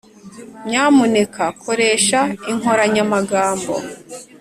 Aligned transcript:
nyamuneka 0.69 1.43
koresha 1.63 2.19
inkoranyamagambo! 2.51 3.73